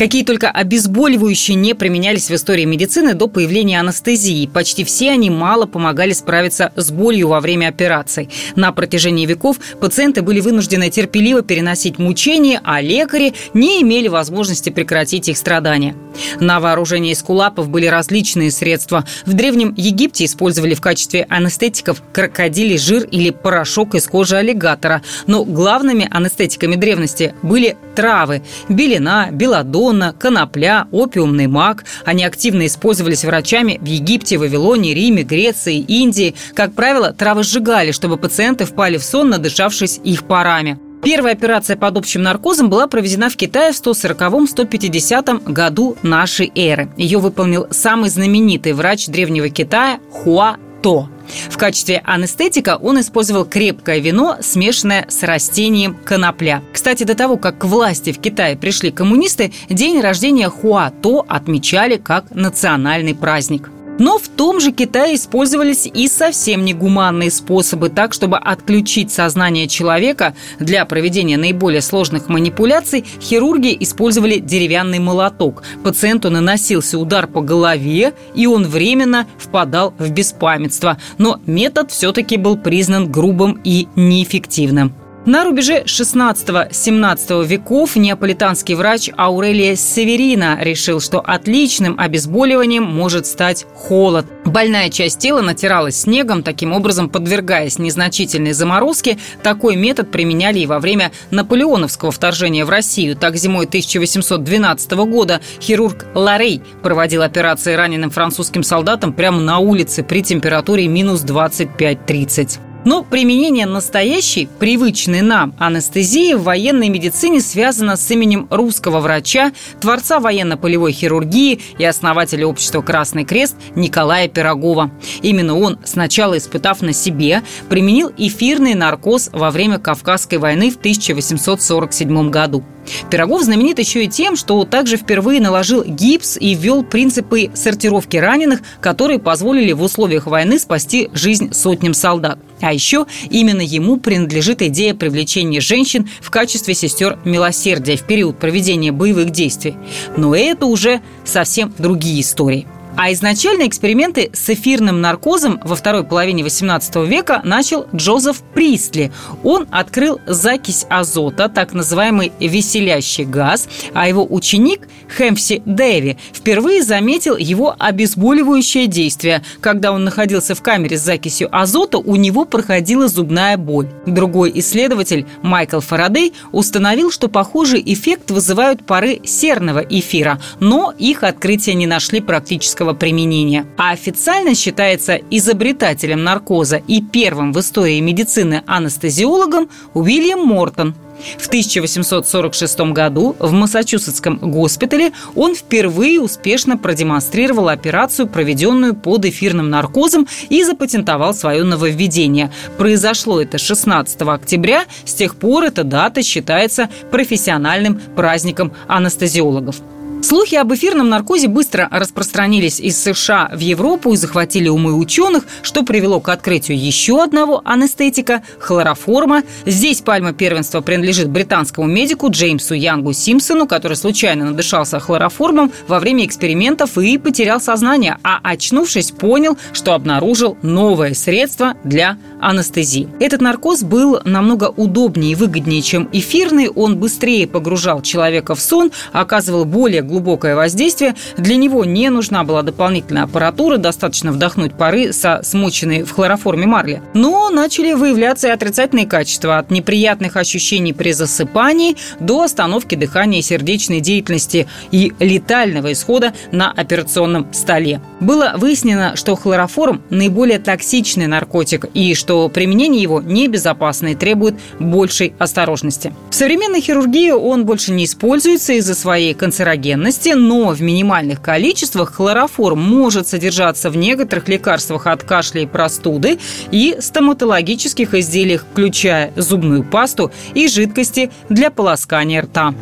Какие 0.00 0.24
только 0.24 0.50
обезболивающие 0.50 1.54
не 1.54 1.74
применялись 1.74 2.30
в 2.30 2.34
истории 2.34 2.64
медицины 2.64 3.12
до 3.12 3.28
появления 3.28 3.78
анестезии. 3.78 4.46
Почти 4.46 4.82
все 4.82 5.10
они 5.10 5.28
мало 5.28 5.66
помогали 5.66 6.14
справиться 6.14 6.72
с 6.74 6.90
болью 6.90 7.28
во 7.28 7.40
время 7.40 7.68
операций. 7.68 8.30
На 8.56 8.72
протяжении 8.72 9.26
веков 9.26 9.58
пациенты 9.78 10.22
были 10.22 10.40
вынуждены 10.40 10.88
терпеливо 10.88 11.42
переносить 11.42 11.98
мучения, 11.98 12.62
а 12.64 12.80
лекари 12.80 13.34
не 13.52 13.82
имели 13.82 14.08
возможности 14.08 14.70
прекратить 14.70 15.28
их 15.28 15.36
страдания. 15.36 15.94
На 16.40 16.60
вооружении 16.60 17.12
эскулапов 17.12 17.68
были 17.68 17.84
различные 17.84 18.50
средства. 18.50 19.04
В 19.26 19.34
Древнем 19.34 19.74
Египте 19.76 20.24
использовали 20.24 20.74
в 20.74 20.80
качестве 20.80 21.26
анестетиков 21.28 22.02
крокодилий 22.14 22.78
жир 22.78 23.04
или 23.04 23.28
порошок 23.28 23.94
из 23.94 24.06
кожи 24.06 24.36
аллигатора. 24.36 25.02
Но 25.26 25.44
главными 25.44 26.08
анестетиками 26.10 26.76
древности 26.76 27.34
были 27.42 27.76
травы– 27.94 28.42
белина, 28.70 29.28
белодон, 29.30 29.89
Донна, 29.90 30.12
конопля, 30.12 30.86
опиумный 30.92 31.48
мак. 31.48 31.84
Они 32.04 32.22
активно 32.24 32.66
использовались 32.66 33.24
врачами 33.24 33.80
в 33.82 33.86
Египте, 33.86 34.38
Вавилоне, 34.38 34.94
Риме, 34.94 35.24
Греции, 35.24 35.78
Индии. 35.78 36.36
Как 36.54 36.74
правило, 36.74 37.12
травы 37.12 37.42
сжигали, 37.42 37.90
чтобы 37.90 38.16
пациенты 38.16 38.66
впали 38.66 38.98
в 38.98 39.02
сон, 39.02 39.30
надышавшись 39.30 39.98
их 40.04 40.28
парами. 40.28 40.78
Первая 41.02 41.32
операция 41.32 41.76
под 41.76 41.96
общим 41.96 42.22
наркозом 42.22 42.70
была 42.70 42.86
проведена 42.86 43.30
в 43.30 43.36
Китае 43.36 43.72
в 43.72 43.82
140-150 43.82 45.52
году 45.52 45.96
нашей 46.04 46.52
эры. 46.54 46.92
Ее 46.96 47.18
выполнил 47.18 47.66
самый 47.72 48.10
знаменитый 48.10 48.74
врач 48.74 49.08
древнего 49.08 49.48
Китая 49.48 49.98
Хуа 50.12 50.56
То. 50.82 51.08
В 51.48 51.56
качестве 51.56 52.02
анестетика 52.04 52.76
он 52.80 53.00
использовал 53.00 53.44
крепкое 53.44 53.98
вино, 53.98 54.36
смешанное 54.40 55.06
с 55.08 55.22
растением 55.22 55.96
конопля. 56.04 56.62
Кстати, 56.72 57.04
до 57.04 57.14
того, 57.14 57.36
как 57.36 57.58
к 57.58 57.64
власти 57.64 58.12
в 58.12 58.20
Китае 58.20 58.56
пришли 58.56 58.90
коммунисты, 58.90 59.52
день 59.68 60.00
рождения 60.00 60.48
Хуа-То 60.48 61.24
отмечали 61.28 61.96
как 61.96 62.30
национальный 62.30 63.14
праздник. 63.14 63.70
Но 64.00 64.18
в 64.18 64.28
том 64.28 64.60
же 64.60 64.72
Китае 64.72 65.14
использовались 65.14 65.86
и 65.86 66.08
совсем 66.08 66.64
негуманные 66.64 67.30
способы, 67.30 67.90
так 67.90 68.14
чтобы 68.14 68.38
отключить 68.38 69.12
сознание 69.12 69.68
человека 69.68 70.34
для 70.58 70.86
проведения 70.86 71.36
наиболее 71.36 71.82
сложных 71.82 72.30
манипуляций, 72.30 73.04
хирурги 73.20 73.76
использовали 73.78 74.38
деревянный 74.38 75.00
молоток. 75.00 75.62
Пациенту 75.84 76.30
наносился 76.30 76.98
удар 76.98 77.26
по 77.26 77.42
голове, 77.42 78.14
и 78.34 78.46
он 78.46 78.66
временно 78.66 79.26
впадал 79.36 79.92
в 79.98 80.10
беспамятство. 80.10 80.96
Но 81.18 81.38
метод 81.44 81.90
все-таки 81.90 82.38
был 82.38 82.56
признан 82.56 83.12
грубым 83.12 83.60
и 83.64 83.86
неэффективным. 83.96 84.94
На 85.26 85.44
рубеже 85.44 85.82
16-17 85.82 87.44
веков 87.44 87.94
неаполитанский 87.94 88.74
врач 88.74 89.10
Аурелия 89.18 89.76
Северина 89.76 90.58
решил, 90.62 90.98
что 90.98 91.20
отличным 91.20 92.00
обезболиванием 92.00 92.84
может 92.84 93.26
стать 93.26 93.66
холод. 93.74 94.24
Больная 94.46 94.88
часть 94.88 95.18
тела 95.18 95.42
натиралась 95.42 96.00
снегом, 96.00 96.42
таким 96.42 96.72
образом 96.72 97.10
подвергаясь 97.10 97.78
незначительной 97.78 98.52
заморозке. 98.52 99.18
Такой 99.42 99.76
метод 99.76 100.10
применяли 100.10 100.60
и 100.60 100.66
во 100.66 100.80
время 100.80 101.12
наполеоновского 101.30 102.12
вторжения 102.12 102.64
в 102.64 102.70
Россию. 102.70 103.14
Так, 103.14 103.36
зимой 103.36 103.66
1812 103.66 104.92
года 104.92 105.42
хирург 105.60 106.06
Ларей 106.14 106.62
проводил 106.82 107.20
операции 107.20 107.74
раненым 107.74 108.10
французским 108.10 108.62
солдатам 108.62 109.12
прямо 109.12 109.38
на 109.42 109.58
улице 109.58 110.02
при 110.02 110.22
температуре 110.22 110.88
минус 110.88 111.24
25-30. 111.24 112.69
Но 112.84 113.02
применение 113.02 113.66
настоящей, 113.66 114.48
привычной 114.58 115.20
нам 115.20 115.54
анестезии 115.58 116.32
в 116.32 116.44
военной 116.44 116.88
медицине 116.88 117.40
связано 117.40 117.96
с 117.96 118.10
именем 118.10 118.48
русского 118.50 119.00
врача, 119.00 119.52
творца 119.80 120.18
военно-полевой 120.18 120.92
хирургии 120.92 121.60
и 121.78 121.84
основателя 121.84 122.46
общества 122.46 122.80
«Красный 122.80 123.24
крест» 123.24 123.56
Николая 123.74 124.28
Пирогова. 124.28 124.90
Именно 125.20 125.58
он, 125.58 125.78
сначала 125.84 126.38
испытав 126.38 126.80
на 126.80 126.94
себе, 126.94 127.42
применил 127.68 128.12
эфирный 128.16 128.74
наркоз 128.74 129.28
во 129.32 129.50
время 129.50 129.78
Кавказской 129.78 130.36
войны 130.36 130.70
в 130.70 130.76
1847 130.76 132.30
году. 132.30 132.64
Пирогов 133.10 133.42
знаменит 133.42 133.78
еще 133.78 134.04
и 134.04 134.08
тем, 134.08 134.36
что 134.36 134.64
также 134.64 134.96
впервые 134.96 135.40
наложил 135.40 135.84
гипс 135.84 136.36
и 136.38 136.54
ввел 136.54 136.82
принципы 136.82 137.50
сортировки 137.54 138.16
раненых, 138.16 138.60
которые 138.80 139.18
позволили 139.18 139.72
в 139.72 139.82
условиях 139.82 140.26
войны 140.26 140.58
спасти 140.58 141.10
жизнь 141.12 141.52
сотням 141.52 141.94
солдат. 141.94 142.38
А 142.60 142.72
еще 142.72 143.06
именно 143.30 143.62
ему 143.62 143.96
принадлежит 143.96 144.62
идея 144.62 144.94
привлечения 144.94 145.60
женщин 145.60 146.08
в 146.20 146.30
качестве 146.30 146.74
сестер 146.74 147.18
милосердия 147.24 147.96
в 147.96 148.02
период 148.02 148.38
проведения 148.38 148.92
боевых 148.92 149.30
действий. 149.30 149.76
Но 150.16 150.34
это 150.34 150.66
уже 150.66 151.00
совсем 151.24 151.72
другие 151.78 152.20
истории. 152.20 152.66
А 153.02 153.10
изначально 153.12 153.66
эксперименты 153.66 154.28
с 154.34 154.50
эфирным 154.50 155.00
наркозом 155.00 155.58
во 155.64 155.74
второй 155.74 156.04
половине 156.04 156.42
18 156.42 156.96
века 157.08 157.40
начал 157.44 157.86
Джозеф 157.94 158.42
Пристли. 158.52 159.10
Он 159.42 159.66
открыл 159.70 160.20
закись 160.26 160.84
азота, 160.90 161.48
так 161.48 161.72
называемый 161.72 162.30
веселящий 162.38 163.24
газ, 163.24 163.70
а 163.94 164.06
его 164.06 164.26
ученик 164.28 164.86
Хэмпси 165.16 165.62
Дэви 165.64 166.18
впервые 166.30 166.82
заметил 166.82 167.38
его 167.38 167.74
обезболивающее 167.78 168.86
действие. 168.86 169.42
Когда 169.62 169.92
он 169.92 170.04
находился 170.04 170.54
в 170.54 170.60
камере 170.60 170.98
с 170.98 171.02
закисью 171.02 171.48
азота, 171.56 171.96
у 171.96 172.16
него 172.16 172.44
проходила 172.44 173.08
зубная 173.08 173.56
боль. 173.56 173.88
Другой 174.04 174.52
исследователь, 174.56 175.24
Майкл 175.40 175.80
Фарадей, 175.80 176.34
установил, 176.52 177.10
что 177.10 177.28
похожий 177.28 177.82
эффект 177.82 178.30
вызывают 178.30 178.84
пары 178.84 179.20
серного 179.24 179.78
эфира, 179.78 180.38
но 180.60 180.92
их 180.98 181.22
открытия 181.22 181.72
не 181.72 181.86
нашли 181.86 182.20
практического 182.20 182.89
применения. 182.94 183.66
А 183.76 183.90
официально 183.90 184.54
считается 184.54 185.18
изобретателем 185.30 186.22
наркоза 186.24 186.76
и 186.76 187.02
первым 187.02 187.52
в 187.52 187.60
истории 187.60 188.00
медицины 188.00 188.62
анестезиологом 188.66 189.68
Уильям 189.94 190.46
Мортон– 190.46 190.94
в 191.38 191.46
1846 191.48 192.80
году 192.92 193.36
в 193.38 193.52
Массачусетском 193.52 194.38
госпитале 194.38 195.12
он 195.34 195.54
впервые 195.54 196.20
успешно 196.20 196.76
продемонстрировал 196.76 197.68
операцию, 197.68 198.26
проведенную 198.26 198.94
под 198.94 199.26
эфирным 199.26 199.70
наркозом 199.70 200.26
и 200.48 200.64
запатентовал 200.64 201.34
свое 201.34 201.64
нововведение. 201.64 202.50
Произошло 202.78 203.40
это 203.40 203.58
16 203.58 204.22
октября, 204.22 204.84
с 205.04 205.14
тех 205.14 205.36
пор 205.36 205.64
эта 205.64 205.84
дата 205.84 206.22
считается 206.22 206.88
профессиональным 207.10 208.00
праздником 208.16 208.72
анестезиологов. 208.88 209.76
Слухи 210.22 210.54
об 210.56 210.72
эфирном 210.74 211.08
наркозе 211.08 211.48
быстро 211.48 211.88
распространились 211.90 212.78
из 212.78 213.02
США 213.02 213.50
в 213.54 213.58
Европу 213.58 214.12
и 214.12 214.16
захватили 214.16 214.68
умы 214.68 214.94
ученых, 214.94 215.44
что 215.62 215.82
привело 215.82 216.20
к 216.20 216.28
открытию 216.28 216.78
еще 216.78 217.22
одного 217.22 217.62
анестетика– 217.64 218.42
хлороформа. 218.58 219.44
Здесь 219.64 220.02
пальма 220.02 220.34
первенства 220.34 220.82
принадлежит 220.82 221.30
британскому 221.30 221.86
медику 221.86 222.30
Джеймсу 222.30 222.74
Янгу 222.74 223.14
Симпсону, 223.14 223.66
который 223.66 223.96
случайно 223.96 224.44
надышался 224.44 225.00
хлороформом 225.00 225.72
во 225.88 225.98
время 225.98 226.26
экспериментов 226.26 226.98
и 226.98 227.16
потерял 227.16 227.58
сознание, 227.58 228.18
а 228.22 228.40
очнувшись, 228.42 229.12
понял, 229.12 229.56
что 229.72 229.94
обнаружил 229.94 230.58
новое 230.60 231.14
средство 231.14 231.74
для 231.82 232.18
анестезии. 232.40 233.08
Этот 233.20 233.40
наркоз 233.40 233.82
был 233.82 234.20
намного 234.26 234.66
удобнее 234.66 235.32
и 235.32 235.34
выгоднее, 235.34 235.80
чем 235.80 236.10
эфирный. 236.12 236.68
Он 236.68 236.98
быстрее 236.98 237.46
погружал 237.46 238.02
человека 238.02 238.54
в 238.54 238.60
сон, 238.60 238.92
оказывал 239.12 239.64
более 239.64 240.02
глубокое 240.10 240.54
воздействие. 240.54 241.14
Для 241.38 241.56
него 241.56 241.84
не 241.84 242.10
нужна 242.10 242.44
была 242.44 242.62
дополнительная 242.62 243.22
аппаратура, 243.22 243.78
достаточно 243.78 244.32
вдохнуть 244.32 244.74
пары 244.74 245.12
со 245.12 245.40
смоченной 245.42 246.02
в 246.02 246.10
хлороформе 246.10 246.66
марли. 246.66 247.02
Но 247.14 247.48
начали 247.50 247.92
выявляться 247.92 248.48
и 248.48 248.50
отрицательные 248.50 249.06
качества 249.06 249.58
от 249.58 249.70
неприятных 249.70 250.36
ощущений 250.36 250.92
при 250.92 251.12
засыпании 251.12 251.96
до 252.18 252.42
остановки 252.42 252.94
дыхания 252.94 253.38
и 253.38 253.42
сердечной 253.42 254.00
деятельности 254.00 254.66
и 254.90 255.12
летального 255.18 255.92
исхода 255.92 256.34
на 256.52 256.70
операционном 256.70 257.52
столе. 257.52 258.00
Было 258.20 258.54
выяснено, 258.56 259.16
что 259.16 259.36
хлороформ 259.36 260.02
наиболее 260.10 260.58
токсичный 260.58 261.28
наркотик 261.28 261.86
и 261.94 262.14
что 262.14 262.48
применение 262.48 263.00
его 263.00 263.22
небезопасно 263.22 264.08
и 264.08 264.14
требует 264.14 264.56
большей 264.78 265.32
осторожности. 265.38 266.12
В 266.30 266.34
современной 266.34 266.80
хирургии 266.80 267.30
он 267.30 267.64
больше 267.64 267.92
не 267.92 268.04
используется 268.04 268.72
из-за 268.74 268.94
своей 268.94 269.34
канцерогенности 269.34 269.99
ценности, 270.00 270.30
но 270.30 270.68
в 270.68 270.80
минимальных 270.80 271.42
количествах 271.42 272.14
хлороформ 272.14 272.80
может 272.80 273.28
содержаться 273.28 273.90
в 273.90 273.96
некоторых 273.96 274.48
лекарствах 274.48 275.06
от 275.06 275.24
кашля 275.24 275.62
и 275.62 275.66
простуды 275.66 276.38
и 276.70 276.96
стоматологических 276.98 278.14
изделиях, 278.14 278.64
включая 278.70 279.32
зубную 279.36 279.84
пасту 279.84 280.32
и 280.54 280.68
жидкости 280.68 281.30
для 281.50 281.70
полоскания 281.70 282.42
рта. 282.42 282.74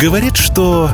Говорит, 0.00 0.36
что 0.36 0.88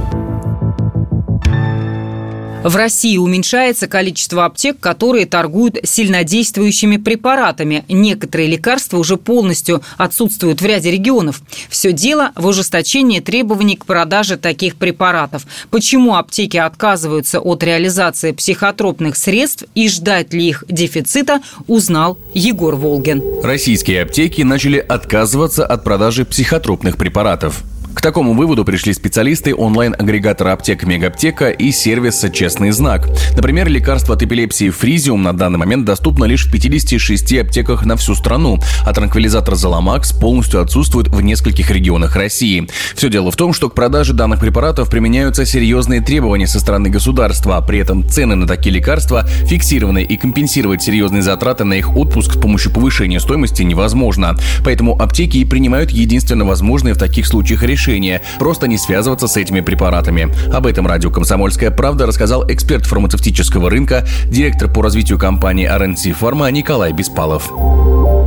в 2.64 2.76
России 2.76 3.16
уменьшается 3.16 3.86
количество 3.86 4.44
аптек, 4.44 4.80
которые 4.80 5.26
торгуют 5.26 5.78
сильнодействующими 5.84 6.96
препаратами. 6.96 7.84
Некоторые 7.88 8.48
лекарства 8.48 8.98
уже 8.98 9.16
полностью 9.16 9.82
отсутствуют 9.96 10.60
в 10.60 10.66
ряде 10.66 10.90
регионов. 10.90 11.40
Все 11.68 11.92
дело 11.92 12.32
в 12.34 12.46
ужесточении 12.46 13.20
требований 13.20 13.76
к 13.76 13.86
продаже 13.86 14.36
таких 14.36 14.76
препаратов. 14.76 15.46
Почему 15.70 16.16
аптеки 16.16 16.56
отказываются 16.56 17.40
от 17.40 17.62
реализации 17.62 18.32
психотропных 18.32 19.16
средств 19.16 19.64
и 19.74 19.88
ждать 19.88 20.32
ли 20.34 20.48
их 20.48 20.64
дефицита, 20.68 21.40
узнал 21.66 22.18
Егор 22.34 22.74
Волгин. 22.74 23.22
Российские 23.42 24.02
аптеки 24.02 24.42
начали 24.42 24.78
отказываться 24.78 25.64
от 25.64 25.84
продажи 25.84 26.24
психотропных 26.24 26.96
препаратов. 26.96 27.62
К 27.98 28.00
такому 28.00 28.32
выводу 28.32 28.64
пришли 28.64 28.92
специалисты 28.92 29.52
онлайн-агрегатора 29.52 30.52
аптек 30.52 30.84
Мегаптека 30.84 31.50
и 31.50 31.72
сервиса 31.72 32.30
«Честный 32.30 32.70
знак». 32.70 33.08
Например, 33.34 33.66
лекарство 33.66 34.14
от 34.14 34.22
эпилепсии 34.22 34.70
Фризиум 34.70 35.24
на 35.24 35.36
данный 35.36 35.58
момент 35.58 35.84
доступно 35.84 36.24
лишь 36.24 36.46
в 36.46 36.52
56 36.52 37.38
аптеках 37.38 37.84
на 37.84 37.96
всю 37.96 38.14
страну, 38.14 38.60
а 38.86 38.94
транквилизатор 38.94 39.56
Заломакс 39.56 40.12
полностью 40.12 40.62
отсутствует 40.62 41.08
в 41.08 41.20
нескольких 41.22 41.72
регионах 41.72 42.14
России. 42.14 42.68
Все 42.94 43.10
дело 43.10 43.32
в 43.32 43.36
том, 43.36 43.52
что 43.52 43.68
к 43.68 43.74
продаже 43.74 44.12
данных 44.12 44.38
препаратов 44.38 44.88
применяются 44.88 45.44
серьезные 45.44 46.00
требования 46.00 46.46
со 46.46 46.60
стороны 46.60 46.90
государства, 46.90 47.56
а 47.56 47.62
при 47.62 47.80
этом 47.80 48.08
цены 48.08 48.36
на 48.36 48.46
такие 48.46 48.72
лекарства 48.72 49.26
фиксированы 49.26 50.04
и 50.04 50.16
компенсировать 50.16 50.84
серьезные 50.84 51.22
затраты 51.22 51.64
на 51.64 51.74
их 51.74 51.96
отпуск 51.96 52.34
с 52.34 52.38
помощью 52.38 52.72
повышения 52.72 53.18
стоимости 53.18 53.64
невозможно. 53.64 54.36
Поэтому 54.64 54.96
аптеки 54.96 55.38
и 55.38 55.44
принимают 55.44 55.90
единственно 55.90 56.44
возможные 56.44 56.94
в 56.94 56.98
таких 56.98 57.26
случаях 57.26 57.64
решения 57.64 57.87
решение– 57.88 58.20
просто 58.38 58.68
не 58.68 58.76
связываться 58.78 59.26
с 59.26 59.36
этими 59.36 59.60
препаратами. 59.60 60.28
Об 60.52 60.66
этом 60.66 60.86
радио 60.86 61.10
«Комсомольская 61.10 61.70
правда» 61.70 62.06
рассказал 62.06 62.44
эксперт 62.50 62.86
фармацевтического 62.86 63.70
рынка, 63.70 64.06
директор 64.26 64.70
по 64.70 64.82
развитию 64.82 65.18
компании 65.18 65.68
RNC 65.68 66.16
Pharma 66.18 66.50
Николай 66.50 66.92
Беспалов. 66.92 67.50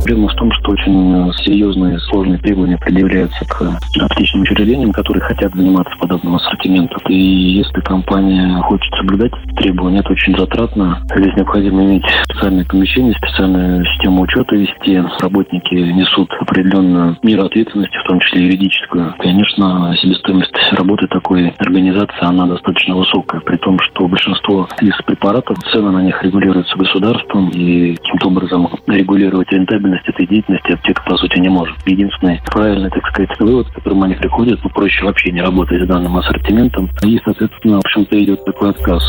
Проблема 0.02 0.28
в 0.30 0.34
том, 0.34 0.50
что 0.50 0.72
очень 0.72 1.32
серьезные 1.44 1.96
сложные 2.00 2.38
требования 2.38 2.76
предъявляются 2.76 3.44
к 3.44 3.78
аптечным 4.00 4.42
учреждениям, 4.42 4.90
которые 4.90 5.22
хотят 5.22 5.54
заниматься 5.54 5.96
подобным 5.96 6.34
ассортиментом. 6.34 7.00
И 7.08 7.14
если 7.14 7.80
компания 7.82 8.60
хочет 8.62 8.92
соблюдать 8.96 9.30
требования, 9.56 10.00
это 10.00 10.10
очень 10.10 10.36
затратно. 10.36 11.00
Здесь 11.16 11.36
необходимо 11.36 11.84
иметь 11.84 12.04
специальное 12.24 12.64
помещение, 12.64 13.14
специальную 13.14 13.84
систему 13.84 14.22
учета 14.22 14.56
вести. 14.56 15.00
Работники 15.20 15.74
несут 15.74 16.32
определенную 16.40 17.16
меру 17.22 17.44
ответственности, 17.44 17.96
в 17.96 18.08
том 18.08 18.18
числе 18.18 18.46
юридическую. 18.46 19.14
Конечно, 19.20 19.94
себестоимость 19.98 20.52
работы 20.72 21.06
такой 21.06 21.54
организации, 21.58 22.22
она 22.22 22.46
достаточно 22.46 22.96
высокая, 22.96 23.40
при 23.40 23.56
том, 23.58 23.78
что 23.78 24.08
большинство 24.08 24.68
из 24.80 24.96
препаратов, 25.06 25.58
цены 25.70 25.92
на 25.92 26.02
них 26.02 26.20
регулируются 26.24 26.76
государством, 26.76 27.50
и 27.50 27.94
каким-то 27.94 28.26
образом 28.26 28.68
регулировать 28.88 29.52
рентабельность 29.52 29.91
деятельность 29.92 30.08
этой 30.08 30.26
деятельности 30.26 30.72
аптека, 30.72 31.02
по 31.04 31.16
сути, 31.16 31.38
не 31.38 31.48
может. 31.48 31.76
Единственный 31.86 32.40
правильный, 32.50 32.90
так 32.90 33.06
сказать, 33.08 33.30
вывод, 33.38 33.68
к 33.68 33.74
которому 33.74 34.04
они 34.04 34.14
приходят, 34.14 34.60
ну, 34.62 34.70
проще 34.70 35.04
вообще 35.04 35.30
не 35.30 35.40
работать 35.40 35.82
с 35.82 35.86
данным 35.86 36.16
ассортиментом. 36.16 36.90
И, 37.02 37.20
соответственно, 37.24 37.76
в 37.76 37.84
общем-то, 37.84 38.22
идет 38.22 38.44
такой 38.44 38.70
отказ. 38.70 39.02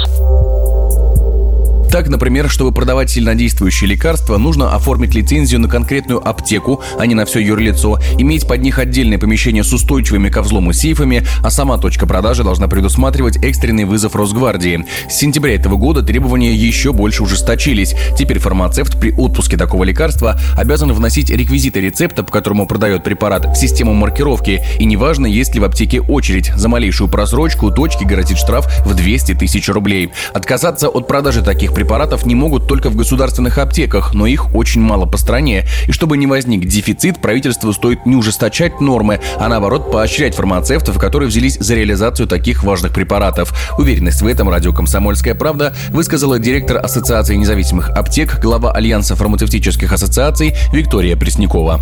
Так, 1.94 2.10
например, 2.10 2.50
чтобы 2.50 2.72
продавать 2.72 3.12
сильнодействующие 3.12 3.88
лекарства, 3.88 4.38
нужно 4.40 4.74
оформить 4.74 5.14
лицензию 5.14 5.60
на 5.60 5.68
конкретную 5.70 6.28
аптеку, 6.28 6.82
а 6.98 7.06
не 7.06 7.14
на 7.14 7.24
все 7.24 7.40
юрлицо, 7.40 8.00
иметь 8.18 8.48
под 8.48 8.64
них 8.64 8.80
отдельное 8.80 9.20
помещение 9.20 9.64
с 9.64 9.72
устойчивыми 9.72 10.30
ко 10.30 10.42
взлому 10.42 10.74
сейфами, 10.74 11.24
а 11.44 11.52
сама 11.52 11.78
точка 11.78 12.08
продажи 12.08 12.44
должна 12.44 12.68
предусматривать 12.68 13.38
экстренный 13.44 13.86
вызов 13.86 14.16
Росгвардии. 14.16 14.88
С 15.08 15.14
сентября 15.14 15.54
этого 15.54 15.76
года 15.76 16.02
требования 16.02 16.56
еще 16.56 16.94
больше 16.94 17.22
ужесточились. 17.22 17.94
Теперь 18.18 18.40
фармацевт 18.40 19.00
при 19.00 19.12
отпуске 19.12 19.56
такого 19.56 19.84
лекарства 19.84 20.40
обязан 20.58 20.92
вносить 20.94 21.30
реквизиты 21.30 21.80
рецепта, 21.80 22.24
по 22.24 22.32
которому 22.32 22.66
продает 22.66 23.04
препарат, 23.04 23.46
в 23.46 23.56
систему 23.56 23.94
маркировки. 23.94 24.64
И 24.80 24.86
неважно, 24.86 25.28
есть 25.28 25.54
ли 25.54 25.60
в 25.60 25.64
аптеке 25.64 26.02
очередь. 26.02 26.52
За 26.56 26.70
малейшую 26.70 27.08
просрочку 27.08 27.70
точке 27.70 28.04
грозит 28.04 28.40
штраф 28.40 28.66
в 28.84 28.96
200 28.96 29.36
тысяч 29.36 29.70
рублей. 29.70 30.10
Отказаться 30.34 30.90
от 30.90 31.08
продажи 31.08 31.44
таких 31.44 31.70
препаратов 31.70 31.83
препаратов 31.84 32.26
не 32.26 32.34
могут 32.34 32.66
только 32.66 32.90
в 32.90 32.96
государственных 32.96 33.58
аптеках, 33.58 34.14
но 34.14 34.26
их 34.26 34.56
очень 34.56 34.80
мало 34.80 35.06
по 35.06 35.18
стране. 35.18 35.66
И 35.86 35.92
чтобы 35.92 36.16
не 36.16 36.28
возник 36.28 36.62
дефицит, 36.66 37.22
правительству 37.22 37.74
стоит 37.74 38.06
не 38.06 38.16
ужесточать 38.16 38.80
нормы, 38.80 39.20
а 39.38 39.50
наоборот 39.50 39.92
поощрять 39.92 40.34
фармацевтов, 40.34 40.98
которые 40.98 41.28
взялись 41.28 41.58
за 41.60 41.76
реализацию 41.76 42.26
таких 42.26 42.64
важных 42.64 42.94
препаратов. 42.94 43.54
Уверенность 43.78 44.22
в 44.22 44.28
этом 44.28 44.48
радио 44.48 44.72
«Комсомольская 44.72 45.36
правда» 45.36 45.74
высказала 45.90 46.40
директор 46.40 46.78
Ассоциации 46.78 47.36
независимых 47.36 47.90
аптек, 47.90 48.40
глава 48.42 48.72
Альянса 48.72 49.18
фармацевтических 49.18 49.92
ассоциаций 49.92 50.54
Виктория 50.72 51.18
Преснякова. 51.18 51.82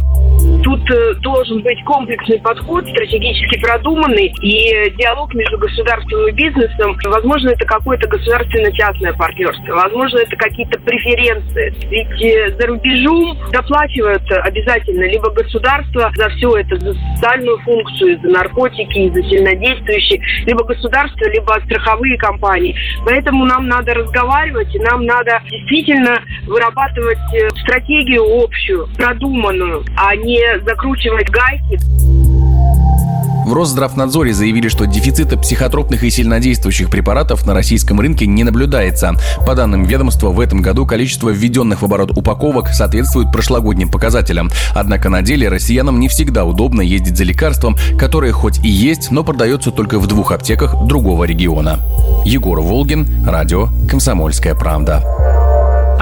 Тут 0.63 0.81
э, 0.89 1.13
должен 1.21 1.61
быть 1.61 1.83
комплексный 1.85 2.39
подход, 2.39 2.83
стратегически 2.89 3.59
продуманный, 3.61 4.33
и 4.41 4.91
диалог 4.97 5.31
между 5.35 5.59
государством 5.59 6.27
и 6.27 6.31
бизнесом. 6.31 6.97
Возможно, 7.05 7.49
это 7.49 7.65
какое-то 7.65 8.07
государственно-частное 8.07 9.13
партнерство, 9.13 9.75
возможно, 9.91 10.19
это 10.19 10.35
какие-то 10.35 10.79
преференции. 10.79 11.73
Ведь 11.89 12.21
э, 12.21 12.55
за 12.57 12.67
рубежом 12.67 13.37
доплачивают 13.51 14.23
обязательно 14.31 15.03
либо 15.03 15.29
государство 15.31 16.11
за 16.15 16.29
все 16.29 16.57
это, 16.57 16.77
за 16.79 16.93
социальную 17.15 17.57
функцию, 17.59 18.19
за 18.21 18.29
наркотики, 18.29 19.09
за 19.09 19.21
сильнодействующие, 19.23 20.21
либо 20.45 20.63
государство, 20.63 21.25
либо 21.29 21.59
страховые 21.65 22.17
компании. 22.17 22.75
Поэтому 23.05 23.45
нам 23.45 23.67
надо 23.67 23.93
разговаривать, 23.93 24.73
и 24.73 24.79
нам 24.79 25.05
надо 25.05 25.41
действительно 25.49 26.21
вырабатывать 26.45 27.19
э, 27.33 27.49
стратегию 27.61 28.23
общую, 28.43 28.87
продуманную, 28.97 29.83
а 29.97 30.15
не 30.15 30.59
закручивать 30.61 31.29
гайки. 31.29 32.40
В 33.51 33.53
Росздравнадзоре 33.53 34.33
заявили, 34.33 34.69
что 34.69 34.85
дефицита 34.85 35.37
психотропных 35.37 36.05
и 36.05 36.09
сильнодействующих 36.09 36.89
препаратов 36.89 37.45
на 37.45 37.53
российском 37.53 37.99
рынке 37.99 38.25
не 38.25 38.45
наблюдается. 38.45 39.13
По 39.45 39.55
данным 39.55 39.83
ведомства, 39.83 40.29
в 40.29 40.39
этом 40.39 40.61
году 40.61 40.85
количество 40.85 41.29
введенных 41.29 41.81
в 41.81 41.85
оборот 41.85 42.17
упаковок 42.17 42.69
соответствует 42.69 43.29
прошлогодним 43.33 43.89
показателям. 43.89 44.49
Однако 44.73 45.09
на 45.09 45.21
деле 45.21 45.49
россиянам 45.49 45.99
не 45.99 46.07
всегда 46.07 46.45
удобно 46.45 46.79
ездить 46.79 47.17
за 47.17 47.25
лекарством, 47.25 47.75
которое 47.99 48.31
хоть 48.31 48.63
и 48.63 48.69
есть, 48.69 49.11
но 49.11 49.23
продается 49.25 49.71
только 49.71 49.99
в 49.99 50.07
двух 50.07 50.31
аптеках 50.31 50.85
другого 50.85 51.25
региона. 51.25 51.79
Егор 52.23 52.61
Волгин, 52.61 53.25
радио 53.27 53.67
«Комсомольская 53.89 54.55
правда». 54.55 55.40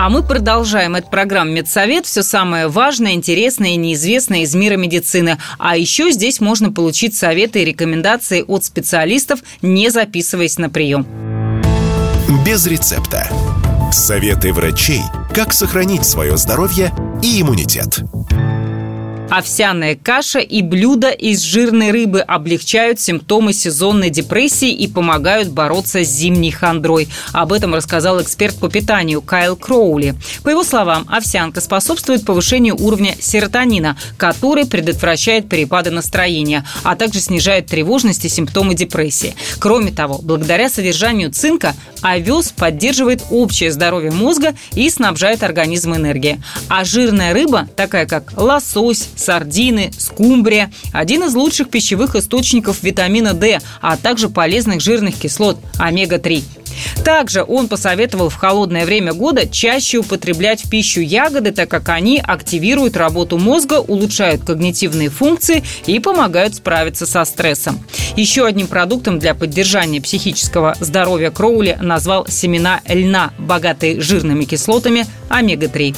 А 0.02 0.08
мы 0.08 0.24
продолжаем. 0.24 0.96
эту 0.96 1.10
программу 1.10 1.52
«Медсовет». 1.52 2.06
Все 2.06 2.24
самое 2.24 2.70
важное, 2.70 3.12
интересное 3.12 3.72
и 3.72 3.76
неизвестное 3.76 4.44
из 4.44 4.56
мира 4.56 4.78
медицины. 4.78 5.38
А 5.58 5.76
еще 5.76 6.10
здесь 6.12 6.40
можно 6.40 6.72
получить 6.72 7.16
советы 7.16 7.62
и 7.62 7.66
рекомендации 7.66 8.46
от 8.48 8.64
специалистов, 8.64 9.42
не 9.62 9.90
записываясь 9.90 10.58
на 10.58 10.70
прием. 10.70 11.06
Без 12.46 12.66
рецепта. 12.66 13.28
Советы 13.92 14.54
врачей, 14.54 15.02
как 15.36 15.52
сохранить 15.52 16.06
свое 16.06 16.38
здоровье 16.38 16.94
и 17.22 17.42
иммунитет. 17.42 18.00
Овсяная 19.30 19.96
каша 19.96 20.40
и 20.40 20.64
блюда 20.64 21.12
из 21.12 21.42
жирной 21.42 21.92
рыбы 21.92 22.22
облегчают 22.22 23.00
симптомы 23.00 23.54
сезонной 23.54 24.10
депрессии 24.10 24.72
и 24.72 24.88
помогают 24.88 25.50
бороться 25.50 26.04
с 26.04 26.08
зимней 26.08 26.50
хандрой. 26.50 27.08
Об 27.32 27.54
этом 27.54 27.76
рассказал 27.76 28.20
эксперт 28.24 28.56
по 28.58 28.70
питанию 28.70 29.22
Кайл 29.22 29.56
Кроули. 29.56 30.16
По 30.44 30.50
его 30.50 30.64
словам, 30.64 31.06
овсянка 31.08 31.62
способствует 31.62 32.26
повышению 32.26 32.76
уровня 32.82 33.16
серотонина, 33.20 33.98
который 34.18 34.66
предотвращает 34.66 35.48
перепады 35.48 35.92
настроения, 35.92 36.66
а 36.84 36.96
также 36.96 37.20
снижает 37.20 37.68
тревожность 37.68 38.26
и 38.26 38.30
симптомы 38.30 38.74
депрессии. 38.74 39.36
Кроме 39.60 39.92
того, 39.92 40.20
благодаря 40.24 40.70
содержанию 40.70 41.32
цинка 41.32 41.76
овес 42.02 42.52
поддерживает 42.52 43.24
общее 43.30 43.72
здоровье 43.72 44.12
мозга 44.12 44.56
и 44.74 44.90
снабжает 44.90 45.44
организм 45.44 45.94
энергией. 45.94 46.40
А 46.68 46.84
жирная 46.84 47.34
рыба, 47.34 47.68
такая 47.76 48.08
как 48.08 48.34
лосось, 48.36 49.08
сардины, 49.20 49.92
скумбрия– 49.98 50.72
один 50.94 51.24
из 51.24 51.36
лучших 51.36 51.70
пищевых 51.70 52.16
источников 52.16 52.84
витамина 52.84 53.34
D, 53.34 53.60
а 53.82 53.98
также 53.98 54.30
полезных 54.30 54.82
жирных 54.82 55.16
кислот 55.16 55.58
омега-3. 55.78 56.44
Также 57.04 57.44
он 57.44 57.68
посоветовал 57.68 58.30
в 58.30 58.36
холодное 58.36 58.86
время 58.86 59.14
года 59.14 59.48
чаще 59.48 59.98
употреблять 59.98 60.64
в 60.64 60.70
пищу 60.70 61.02
ягоды, 61.02 61.52
так 61.52 61.70
как 61.70 61.90
они 61.90 62.22
активируют 62.24 62.98
работу 62.98 63.38
мозга, 63.38 63.82
улучшают 63.82 64.44
когнитивные 64.44 65.10
функции 65.10 65.64
и 65.86 66.00
помогают 66.00 66.56
справиться 66.56 67.06
со 67.06 67.26
стрессом. 67.26 67.84
Еще 68.16 68.46
одним 68.46 68.68
продуктом 68.68 69.20
для 69.20 69.34
поддержания 69.34 70.02
психического 70.02 70.76
здоровья 70.80 71.32
Кроули 71.32 71.78
назвал 71.82 72.28
семена 72.28 72.82
льна, 72.88 73.32
богатые 73.38 74.02
жирными 74.02 74.46
кислотами 74.46 75.06
омега-3. 75.30 75.96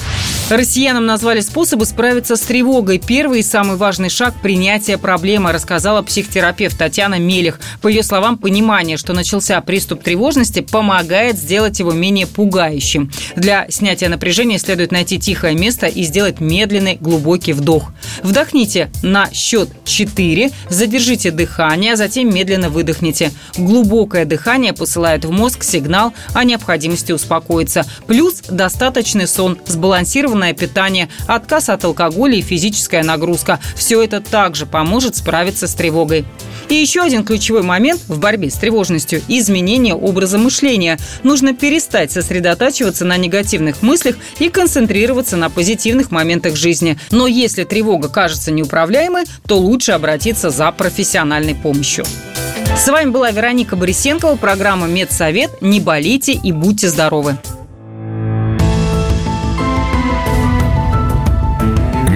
Россиянам 0.51 1.05
назвали 1.05 1.39
способы 1.39 1.85
справиться 1.85 2.35
с 2.35 2.41
тревогой. 2.41 2.99
Первый 2.99 3.39
и 3.39 3.43
самый 3.43 3.77
важный 3.77 4.09
шаг– 4.09 4.33
принятия 4.43 4.97
проблемы, 4.97 5.53
рассказала 5.53 6.01
психотерапевт 6.01 6.77
Татьяна 6.77 7.19
Мелих. 7.19 7.61
По 7.81 7.87
ее 7.87 8.03
словам, 8.03 8.37
понимание, 8.37 8.97
что 8.97 9.13
начался 9.13 9.61
приступ 9.61 10.03
тревожности, 10.03 10.59
помогает 10.59 11.37
сделать 11.37 11.79
его 11.79 11.93
менее 11.93 12.27
пугающим. 12.27 13.09
Для 13.37 13.65
снятия 13.69 14.09
напряжения 14.09 14.59
следует 14.59 14.91
найти 14.91 15.19
тихое 15.19 15.55
место 15.55 15.87
и 15.87 16.03
сделать 16.03 16.41
медленный 16.41 16.97
глубокий 16.99 17.53
вдох. 17.53 17.93
Вдохните 18.21 18.91
на 19.03 19.31
счет 19.31 19.69
4, 19.85 20.51
задержите 20.69 21.31
дыхание, 21.31 21.93
а 21.93 21.95
затем 21.95 22.27
медленно 22.27 22.69
выдохните. 22.69 23.31
Глубокое 23.55 24.25
дыхание 24.25 24.73
посылает 24.73 25.23
в 25.23 25.31
мозг 25.31 25.63
сигнал 25.63 26.13
о 26.33 26.43
необходимости 26.43 27.13
успокоиться. 27.13 27.85
Плюс 28.05 28.41
достаточный 28.49 29.27
сон, 29.27 29.57
сбалансированный 29.65 30.40
полноценное 30.41 30.53
питание, 30.53 31.09
отказ 31.27 31.69
от 31.69 31.85
алкоголя 31.85 32.35
и 32.35 32.41
физическая 32.41 33.03
нагрузка. 33.03 33.59
Все 33.75 34.01
это 34.01 34.21
также 34.21 34.65
поможет 34.65 35.15
справиться 35.15 35.67
с 35.67 35.73
тревогой. 35.73 36.25
И 36.69 36.75
еще 36.75 37.01
один 37.01 37.23
ключевой 37.23 37.63
момент 37.63 38.01
в 38.07 38.19
борьбе 38.19 38.49
с 38.49 38.55
тревожностью– 38.55 39.21
изменение 39.27 39.93
образа 39.93 40.37
мышления. 40.37 40.97
Нужно 41.23 41.53
перестать 41.53 42.11
сосредотачиваться 42.11 43.05
на 43.05 43.17
негативных 43.17 43.81
мыслях 43.81 44.15
и 44.39 44.49
концентрироваться 44.49 45.37
на 45.37 45.49
позитивных 45.49 46.11
моментах 46.11 46.55
жизни. 46.55 46.97
Но 47.11 47.27
если 47.27 47.63
тревога 47.63 48.09
кажется 48.09 48.51
неуправляемой, 48.51 49.23
то 49.47 49.57
лучше 49.57 49.91
обратиться 49.91 50.49
за 50.49 50.71
профессиональной 50.71 51.55
помощью. 51.55 52.05
С 52.77 52.87
вами 52.87 53.09
была 53.09 53.31
Вероника 53.31 53.75
Борисенкова, 53.75 54.37
программа 54.37 54.87
«Медсовет». 54.87 55.61
Не 55.61 55.79
болейте 55.79 56.31
и 56.31 56.51
будьте 56.51 56.87
здоровы! 56.87 57.37